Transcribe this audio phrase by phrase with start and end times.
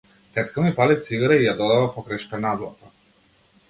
[0.33, 2.95] Тетка ми пали цигара и ја додава покрај шпенадлата.